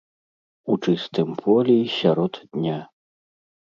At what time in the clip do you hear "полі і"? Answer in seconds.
1.43-1.93